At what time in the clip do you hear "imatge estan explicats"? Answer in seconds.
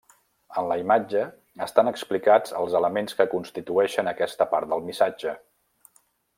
0.83-2.57